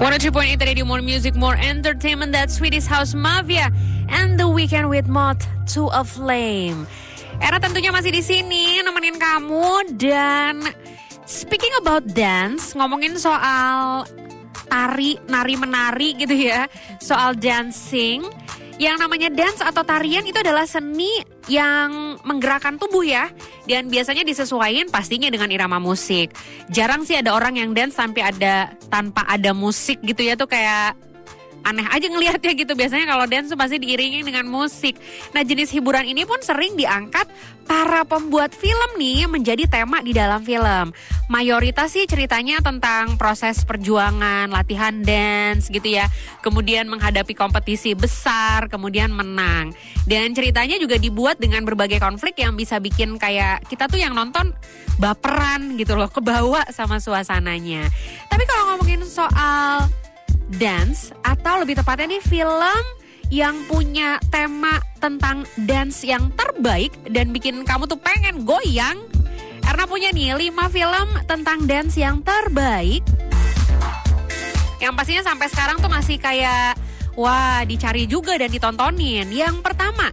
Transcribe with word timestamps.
102.8 0.00 0.56
Radio 0.64 0.88
More 0.88 1.04
Music, 1.04 1.36
More 1.36 1.60
Entertainment, 1.60 2.32
that 2.32 2.48
Swedish 2.48 2.88
House 2.88 3.12
Mafia, 3.12 3.68
and 4.08 4.40
The 4.40 4.48
Weekend 4.48 4.88
with 4.88 5.04
Moth 5.04 5.44
to 5.76 5.92
a 5.92 6.00
Flame. 6.00 6.88
Era 7.36 7.60
tentunya 7.60 7.92
masih 7.92 8.08
di 8.08 8.24
sini 8.24 8.80
nemenin 8.80 9.20
kamu 9.20 10.00
dan 10.00 10.64
speaking 11.28 11.76
about 11.84 12.08
dance, 12.16 12.72
ngomongin 12.72 13.12
soal 13.20 14.08
tari, 14.72 15.20
nari 15.28 15.60
menari 15.60 16.16
gitu 16.16 16.48
ya, 16.48 16.64
soal 16.96 17.36
dancing. 17.36 18.24
Yang 18.80 19.04
namanya 19.04 19.28
dance 19.28 19.60
atau 19.60 19.84
tarian 19.84 20.24
itu 20.24 20.40
adalah 20.40 20.64
seni 20.64 21.20
yang 21.48 22.20
menggerakkan 22.26 22.76
tubuh 22.76 23.06
ya. 23.06 23.30
Dan 23.64 23.88
biasanya 23.88 24.26
disesuaikan 24.26 24.90
pastinya 24.92 25.30
dengan 25.30 25.48
irama 25.48 25.78
musik. 25.78 26.34
Jarang 26.68 27.06
sih 27.06 27.16
ada 27.16 27.32
orang 27.32 27.56
yang 27.56 27.70
dance 27.72 27.96
sampai 27.96 28.34
ada 28.34 28.74
tanpa 28.90 29.24
ada 29.24 29.54
musik 29.54 30.02
gitu 30.02 30.26
ya 30.26 30.34
tuh 30.36 30.50
kayak 30.50 31.09
aneh 31.64 31.86
aja 31.86 32.06
ngelihatnya 32.08 32.52
gitu. 32.56 32.72
Biasanya 32.74 33.06
kalau 33.06 33.24
dance 33.28 33.52
pasti 33.54 33.76
diiringi 33.78 34.24
dengan 34.24 34.48
musik. 34.48 34.96
Nah 35.36 35.42
jenis 35.44 35.72
hiburan 35.72 36.08
ini 36.08 36.24
pun 36.24 36.40
sering 36.40 36.74
diangkat 36.76 37.28
para 37.70 38.02
pembuat 38.02 38.50
film 38.50 38.98
nih 38.98 39.30
menjadi 39.30 39.70
tema 39.70 40.02
di 40.02 40.10
dalam 40.10 40.42
film. 40.42 40.90
Mayoritas 41.30 41.94
sih 41.94 42.02
ceritanya 42.10 42.58
tentang 42.58 43.14
proses 43.14 43.62
perjuangan, 43.62 44.50
latihan 44.50 44.90
dance 45.06 45.70
gitu 45.70 45.86
ya. 45.86 46.10
Kemudian 46.42 46.90
menghadapi 46.90 47.38
kompetisi 47.38 47.94
besar, 47.94 48.66
kemudian 48.66 49.14
menang. 49.14 49.70
Dan 50.02 50.34
ceritanya 50.34 50.82
juga 50.82 50.98
dibuat 50.98 51.38
dengan 51.38 51.62
berbagai 51.62 52.02
konflik 52.02 52.42
yang 52.42 52.58
bisa 52.58 52.82
bikin 52.82 53.14
kayak 53.22 53.62
kita 53.70 53.86
tuh 53.86 54.02
yang 54.02 54.18
nonton 54.18 54.50
baperan 54.98 55.78
gitu 55.78 55.94
loh, 55.94 56.10
kebawa 56.10 56.66
sama 56.74 56.98
suasananya. 56.98 57.86
Tapi 58.26 58.44
kalau 58.50 58.74
ngomongin 58.74 59.06
soal 59.06 59.86
dance 60.58 61.14
atau 61.22 61.62
lebih 61.62 61.78
tepatnya 61.78 62.18
nih 62.18 62.22
film 62.24 62.84
yang 63.30 63.54
punya 63.70 64.18
tema 64.34 64.82
tentang 64.98 65.46
dance 65.66 66.02
yang 66.02 66.34
terbaik 66.34 66.90
dan 67.06 67.30
bikin 67.30 67.62
kamu 67.62 67.86
tuh 67.86 68.00
pengen 68.02 68.42
goyang 68.42 68.98
karena 69.62 69.84
punya 69.86 70.10
nih 70.10 70.50
5 70.50 70.74
film 70.74 71.08
tentang 71.30 71.58
dance 71.70 71.94
yang 71.94 72.18
terbaik 72.26 73.06
yang 74.80 74.96
pastinya 74.96 75.20
sampai 75.20 75.46
sekarang 75.52 75.76
tuh 75.78 75.92
masih 75.92 76.16
kayak 76.16 76.74
wah 77.12 77.60
dicari 77.68 78.08
juga 78.08 78.40
dan 78.40 78.48
ditontonin. 78.48 79.28
Yang 79.28 79.60
pertama 79.60 80.08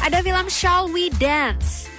ada 0.00 0.22
film 0.22 0.46
Shall 0.46 0.86
We 0.94 1.10
Dance. 1.18 1.89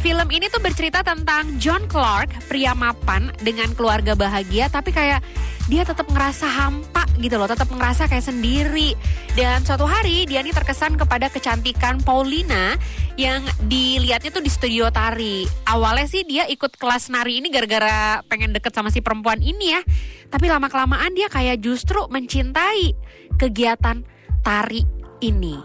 Film 0.00 0.32
ini 0.32 0.48
tuh 0.48 0.64
bercerita 0.64 1.04
tentang 1.04 1.60
John 1.60 1.84
Clark, 1.84 2.48
pria 2.48 2.72
mapan 2.72 3.28
dengan 3.44 3.68
keluarga 3.76 4.16
bahagia 4.16 4.72
tapi 4.72 4.96
kayak 4.96 5.20
dia 5.68 5.84
tetap 5.84 6.08
ngerasa 6.08 6.48
hampa 6.48 7.04
gitu 7.20 7.36
loh, 7.36 7.44
tetap 7.44 7.68
ngerasa 7.68 8.08
kayak 8.08 8.24
sendiri. 8.24 8.96
Dan 9.36 9.60
suatu 9.60 9.84
hari 9.84 10.24
dia 10.24 10.40
nih 10.40 10.56
terkesan 10.56 10.96
kepada 10.96 11.28
kecantikan 11.28 12.00
Paulina 12.00 12.80
yang 13.20 13.44
dilihatnya 13.68 14.32
tuh 14.32 14.40
di 14.40 14.48
studio 14.48 14.88
tari. 14.88 15.44
Awalnya 15.68 16.08
sih 16.08 16.24
dia 16.24 16.48
ikut 16.48 16.80
kelas 16.80 17.12
nari 17.12 17.44
ini 17.44 17.52
gara-gara 17.52 18.24
pengen 18.24 18.56
deket 18.56 18.72
sama 18.72 18.88
si 18.88 19.04
perempuan 19.04 19.44
ini 19.44 19.76
ya. 19.76 19.84
Tapi 20.32 20.48
lama-kelamaan 20.48 21.12
dia 21.12 21.28
kayak 21.28 21.60
justru 21.60 22.08
mencintai 22.08 22.96
kegiatan 23.36 24.00
tari 24.40 24.99
ini. 25.22 25.56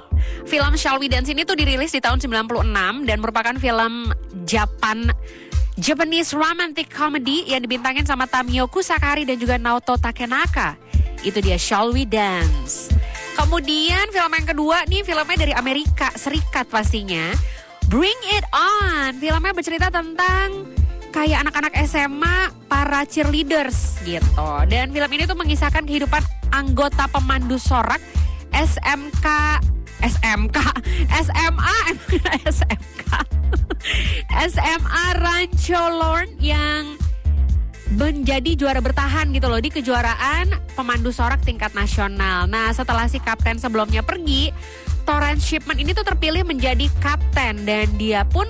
Film 0.45 0.77
Shall 0.77 1.01
We 1.01 1.09
Dance 1.09 1.31
ini 1.31 1.43
tuh 1.43 1.57
dirilis 1.57 1.91
di 1.91 1.99
tahun 1.99 2.21
96 2.21 3.07
dan 3.07 3.17
merupakan 3.19 3.55
film 3.57 4.13
Japan 4.45 5.09
Japanese 5.75 6.31
romantic 6.31 6.87
comedy 6.87 7.51
yang 7.51 7.59
dibintangin 7.59 8.07
sama 8.07 8.31
Tamio 8.31 8.71
Kusakari 8.71 9.27
dan 9.27 9.35
juga 9.35 9.59
Naoto 9.59 9.99
Takenaka. 9.99 10.79
Itu 11.19 11.43
dia 11.43 11.59
Shall 11.59 11.91
We 11.91 12.07
Dance. 12.07 12.95
Kemudian 13.35 14.07
film 14.15 14.31
yang 14.31 14.47
kedua 14.47 14.77
nih 14.87 15.03
filmnya 15.03 15.35
dari 15.35 15.51
Amerika 15.51 16.07
Serikat 16.15 16.71
pastinya. 16.71 17.35
Bring 17.91 18.15
It 18.31 18.47
On. 18.55 19.19
Filmnya 19.19 19.51
bercerita 19.51 19.91
tentang 19.91 20.63
kayak 21.11 21.43
anak-anak 21.43 21.73
SMA 21.83 22.55
para 22.71 23.03
cheerleaders 23.03 23.99
gitu. 24.07 24.47
Dan 24.71 24.95
film 24.95 25.11
ini 25.11 25.23
tuh 25.27 25.35
mengisahkan 25.35 25.83
kehidupan 25.83 26.23
anggota 26.55 27.11
pemandu 27.11 27.59
sorak 27.59 27.99
SMK 28.55 29.27
SMK 29.99 30.57
SMA 31.11 31.77
SMK 32.47 33.11
SMA 34.51 35.05
Rancho 35.19 35.83
Lorne 35.91 36.31
yang 36.39 36.95
menjadi 37.93 38.57
juara 38.57 38.81
bertahan 38.81 39.29
gitu 39.29 39.45
loh 39.45 39.61
di 39.61 39.69
kejuaraan 39.69 40.49
pemandu 40.73 41.13
sorak 41.13 41.43
tingkat 41.45 41.71
nasional. 41.77 42.49
Nah 42.49 42.73
setelah 42.73 43.05
si 43.05 43.21
kapten 43.21 43.61
sebelumnya 43.61 44.01
pergi, 44.01 44.49
Torrance 45.05 45.45
Shipman 45.45 45.77
ini 45.77 45.93
tuh 45.93 46.01
terpilih 46.01 46.41
menjadi 46.41 46.89
kapten 46.97 47.61
dan 47.63 47.85
dia 48.01 48.25
pun 48.25 48.49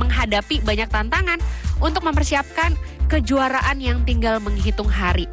menghadapi 0.00 0.64
banyak 0.64 0.88
tantangan 0.88 1.36
untuk 1.84 2.00
mempersiapkan 2.08 2.72
kejuaraan 3.12 3.76
yang 3.76 4.00
tinggal 4.08 4.40
menghitung 4.40 4.88
hari. 4.88 5.28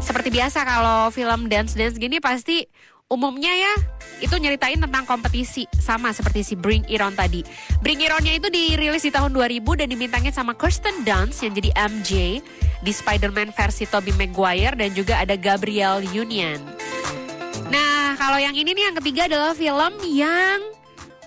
Seperti 0.00 0.32
biasa 0.32 0.64
kalau 0.64 1.12
film 1.12 1.52
dance-dance 1.52 2.00
gini 2.00 2.16
pasti 2.16 2.64
umumnya 3.08 3.48
ya 3.48 3.74
itu 4.20 4.36
nyeritain 4.36 4.76
tentang 4.76 5.08
kompetisi 5.08 5.64
sama 5.80 6.12
seperti 6.12 6.44
si 6.44 6.54
Bring 6.60 6.84
It 6.92 7.00
On 7.00 7.16
tadi. 7.16 7.40
Bring 7.80 8.04
It 8.04 8.12
On-nya 8.12 8.36
itu 8.36 8.52
dirilis 8.52 9.00
di 9.00 9.08
tahun 9.08 9.32
2000 9.32 9.64
dan 9.80 9.88
dimintangin 9.88 10.32
sama 10.34 10.52
Kirsten 10.52 11.08
Dunst 11.08 11.40
yang 11.40 11.56
jadi 11.56 11.72
MJ 11.88 12.44
di 12.84 12.92
Spider-Man 12.92 13.56
versi 13.56 13.88
Tobey 13.88 14.12
Maguire 14.12 14.76
dan 14.76 14.92
juga 14.92 15.24
ada 15.24 15.40
Gabriel 15.40 16.04
Union. 16.04 16.60
Nah, 17.72 18.12
kalau 18.20 18.36
yang 18.36 18.52
ini 18.52 18.76
nih 18.76 18.92
yang 18.92 18.96
ketiga 19.00 19.24
adalah 19.24 19.56
film 19.56 19.92
yang 20.04 20.60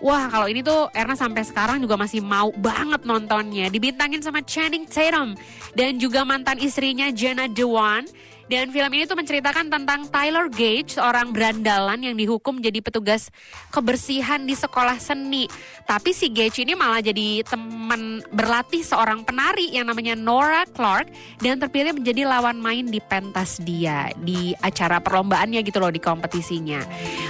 Wah 0.02 0.34
kalau 0.34 0.50
ini 0.50 0.66
tuh 0.66 0.90
Erna 0.98 1.14
sampai 1.14 1.46
sekarang 1.46 1.78
juga 1.78 1.94
masih 1.94 2.26
mau 2.26 2.50
banget 2.58 3.06
nontonnya. 3.06 3.70
Dibintangin 3.70 4.18
sama 4.26 4.42
Channing 4.42 4.90
Tatum 4.90 5.38
dan 5.78 6.02
juga 6.02 6.26
mantan 6.26 6.58
istrinya 6.58 7.14
Jenna 7.14 7.46
Dewan 7.46 8.10
dan 8.52 8.68
film 8.68 8.92
ini 8.92 9.08
tuh 9.08 9.16
menceritakan 9.16 9.72
tentang 9.72 10.12
Tyler 10.12 10.52
Gage, 10.52 11.00
seorang 11.00 11.32
berandalan 11.32 12.04
yang 12.04 12.20
dihukum 12.20 12.60
jadi 12.60 12.84
petugas 12.84 13.32
kebersihan 13.72 14.44
di 14.44 14.52
sekolah 14.52 15.00
seni. 15.00 15.48
Tapi 15.88 16.12
si 16.12 16.28
Gage 16.28 16.68
ini 16.68 16.76
malah 16.76 17.00
jadi 17.00 17.48
teman 17.48 18.20
berlatih 18.36 18.84
seorang 18.84 19.24
penari 19.24 19.72
yang 19.72 19.88
namanya 19.88 20.20
Nora 20.20 20.68
Clark 20.68 21.08
dan 21.40 21.64
terpilih 21.64 21.96
menjadi 21.96 22.28
lawan 22.28 22.60
main 22.60 22.92
di 22.92 23.00
pentas 23.00 23.56
dia 23.64 24.12
di 24.20 24.52
acara 24.60 25.00
perlombaannya 25.00 25.64
gitu 25.64 25.80
loh 25.80 25.96
di 25.96 26.04
kompetisinya. 26.04 26.84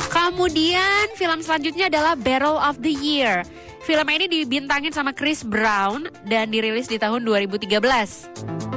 Kemudian 0.10 1.14
film 1.22 1.46
selanjutnya 1.46 1.86
adalah 1.94 2.18
Battle 2.18 2.58
of 2.58 2.82
the 2.82 2.98
Year. 2.98 3.46
Film 3.86 4.10
ini 4.10 4.26
dibintangin 4.26 4.90
sama 4.90 5.14
Chris 5.14 5.46
Brown 5.46 6.10
dan 6.26 6.50
dirilis 6.50 6.90
di 6.90 6.98
tahun 6.98 7.22
2013. 7.30 8.71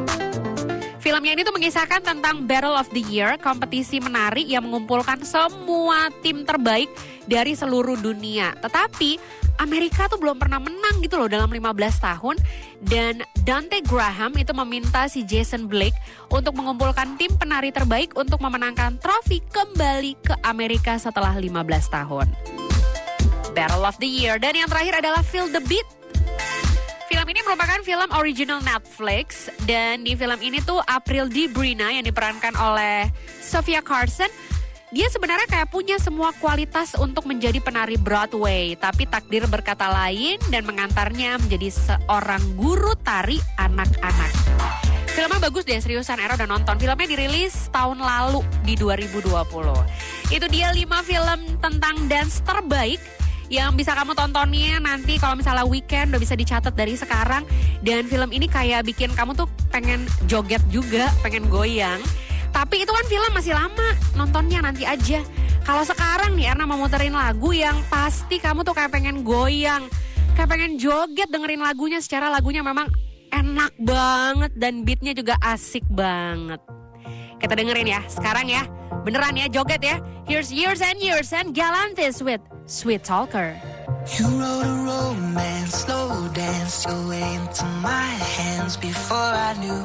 Filmnya 1.14 1.38
ini 1.38 1.46
tuh 1.46 1.54
mengisahkan 1.54 2.02
tentang 2.02 2.42
Battle 2.42 2.74
of 2.74 2.90
the 2.90 2.98
Year, 3.06 3.38
kompetisi 3.38 4.02
menari 4.02 4.50
yang 4.50 4.66
mengumpulkan 4.66 5.22
semua 5.22 6.10
tim 6.26 6.42
terbaik 6.42 6.90
dari 7.30 7.54
seluruh 7.54 7.94
dunia. 8.02 8.50
Tetapi 8.58 9.22
Amerika 9.62 10.10
tuh 10.10 10.18
belum 10.18 10.42
pernah 10.42 10.58
menang 10.58 10.98
gitu 11.06 11.14
loh 11.14 11.30
dalam 11.30 11.46
15 11.46 11.70
tahun 12.02 12.34
dan 12.82 13.22
Dante 13.46 13.78
Graham 13.86 14.34
itu 14.34 14.50
meminta 14.58 15.06
si 15.06 15.22
Jason 15.22 15.70
Blake 15.70 15.94
untuk 16.34 16.58
mengumpulkan 16.58 17.14
tim 17.14 17.30
penari 17.38 17.70
terbaik 17.70 18.18
untuk 18.18 18.42
memenangkan 18.42 18.98
trofi 18.98 19.38
kembali 19.54 20.18
ke 20.18 20.34
Amerika 20.42 20.98
setelah 20.98 21.30
15 21.30 21.94
tahun. 21.94 22.26
Battle 23.54 23.86
of 23.86 23.94
the 24.02 24.10
Year 24.10 24.42
dan 24.42 24.58
yang 24.58 24.66
terakhir 24.66 24.98
adalah 24.98 25.22
Feel 25.22 25.46
the 25.46 25.62
Beat 25.70 25.86
Film 27.24 27.40
ini 27.40 27.48
merupakan 27.48 27.80
film 27.80 28.10
original 28.20 28.60
Netflix 28.60 29.48
dan 29.64 30.04
di 30.04 30.12
film 30.12 30.36
ini 30.44 30.60
tuh 30.60 30.84
April 30.84 31.24
Di 31.24 31.48
Brina 31.48 31.88
yang 31.88 32.04
diperankan 32.04 32.52
oleh 32.52 33.08
Sofia 33.40 33.80
Carson 33.80 34.28
dia 34.92 35.08
sebenarnya 35.08 35.48
kayak 35.48 35.72
punya 35.72 35.96
semua 35.96 36.36
kualitas 36.36 36.92
untuk 37.00 37.24
menjadi 37.24 37.64
penari 37.64 37.96
Broadway, 37.96 38.76
tapi 38.76 39.08
takdir 39.08 39.48
berkata 39.48 39.88
lain 39.88 40.36
dan 40.52 40.68
mengantarnya 40.68 41.40
menjadi 41.40 41.72
seorang 41.72 42.44
guru 42.60 42.92
tari 43.00 43.40
anak-anak. 43.56 44.32
Filmnya 45.16 45.40
bagus 45.40 45.64
deh, 45.64 45.80
seriusan 45.80 46.20
Era 46.20 46.36
udah 46.36 46.44
nonton. 46.44 46.76
Filmnya 46.76 47.08
dirilis 47.08 47.72
tahun 47.72 48.04
lalu 48.04 48.44
di 48.68 48.76
2020. 48.76 49.32
Itu 50.28 50.44
dia 50.52 50.76
5 50.76 51.08
film 51.08 51.40
tentang 51.56 51.96
dance 52.04 52.44
terbaik 52.44 53.00
yang 53.52 53.76
bisa 53.76 53.92
kamu 53.92 54.16
tontonnya 54.16 54.80
nanti 54.80 55.20
kalau 55.20 55.36
misalnya 55.36 55.68
weekend 55.68 56.12
udah 56.12 56.22
bisa 56.22 56.34
dicatat 56.34 56.72
dari 56.72 56.96
sekarang 56.96 57.44
dan 57.84 58.08
film 58.08 58.32
ini 58.32 58.48
kayak 58.48 58.88
bikin 58.88 59.12
kamu 59.12 59.36
tuh 59.36 59.48
pengen 59.68 60.08
joget 60.24 60.62
juga, 60.72 61.12
pengen 61.20 61.48
goyang. 61.52 62.00
Tapi 62.54 62.86
itu 62.86 62.92
kan 62.94 63.04
film 63.10 63.30
masih 63.34 63.52
lama, 63.52 63.88
nontonnya 64.14 64.62
nanti 64.62 64.86
aja. 64.86 65.20
Kalau 65.66 65.82
sekarang 65.82 66.38
nih 66.38 66.54
Erna 66.54 66.68
mau 66.68 66.78
muterin 66.78 67.16
lagu 67.16 67.50
yang 67.50 67.74
pasti 67.90 68.38
kamu 68.38 68.62
tuh 68.62 68.76
kayak 68.76 68.94
pengen 68.94 69.26
goyang, 69.26 69.90
kayak 70.38 70.48
pengen 70.54 70.78
joget 70.78 71.26
dengerin 71.32 71.64
lagunya 71.64 71.98
secara 71.98 72.30
lagunya 72.30 72.62
memang 72.62 72.86
enak 73.34 73.74
banget 73.82 74.52
dan 74.54 74.86
beatnya 74.86 75.10
juga 75.16 75.34
asik 75.42 75.82
banget. 75.90 76.62
Kita 77.44 77.60
dengerin 77.60 77.84
ya, 77.84 78.00
sekarang 78.08 78.48
ya. 78.48 78.64
Beneran 79.04 79.36
ya, 79.36 79.44
joget 79.52 79.84
ya. 79.84 80.00
Here's 80.24 80.48
Years 80.48 80.80
and 80.80 80.96
Years 80.96 81.28
and 81.28 81.52
Galantis 81.52 82.24
with 82.24 82.40
Sweet 82.64 83.04
Talker. 83.04 83.52
You 84.16 84.24
wrote 84.40 84.64
a 84.64 84.76
romance, 84.80 85.84
slow 85.84 86.24
dance 86.32 86.88
your 86.88 86.96
way 87.04 87.20
into 87.36 87.68
my 87.84 88.16
hands 88.40 88.80
before 88.80 89.28
I 89.36 89.52
knew. 89.60 89.84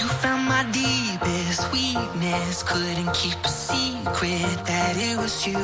You 0.00 0.08
found 0.24 0.48
my 0.48 0.64
deepest 0.72 1.68
weakness, 1.68 2.64
couldn't 2.64 3.12
keep 3.12 3.36
a 3.44 3.52
secret 3.52 4.56
that 4.64 4.96
it 4.96 5.20
was 5.20 5.44
you. 5.44 5.60